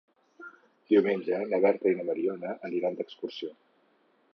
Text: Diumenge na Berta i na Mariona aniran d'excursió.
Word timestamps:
Diumenge 0.93 1.43
na 1.53 1.61
Berta 1.67 1.93
i 1.93 2.01
na 2.01 2.09
Mariona 2.11 2.59
aniran 2.71 2.99
d'excursió. 3.03 3.57